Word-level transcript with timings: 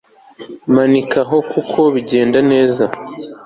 Manika 0.73 1.19
aho 1.25 1.37
kuko 1.51 1.79
bigenda 1.93 2.39
neza 2.51 2.83